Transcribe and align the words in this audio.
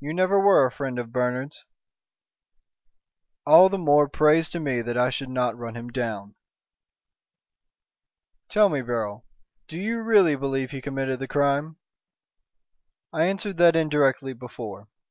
"You 0.00 0.14
never 0.14 0.40
were 0.40 0.64
a 0.64 0.70
friend 0.72 0.98
of 0.98 1.12
Bernard's." 1.12 1.66
"All 3.44 3.68
the 3.68 3.76
more 3.76 4.08
praise 4.08 4.48
to 4.48 4.58
me 4.58 4.80
that 4.80 4.96
I 4.96 5.10
should 5.10 5.28
not 5.28 5.54
run 5.54 5.74
him 5.74 5.88
down." 5.88 6.34
"Tell 8.48 8.70
me, 8.70 8.80
Beryl, 8.80 9.26
do 9.68 9.76
you 9.78 10.00
really 10.00 10.34
believe 10.34 10.70
he 10.70 10.80
committed 10.80 11.18
the 11.18 11.28
crime?" 11.28 11.76
"I 13.12 13.26
answered 13.26 13.58
that 13.58 13.76
indirectly 13.76 14.32
before. 14.32 14.88